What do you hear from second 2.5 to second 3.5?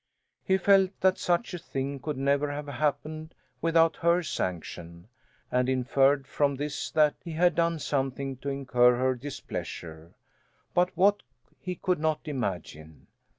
have happened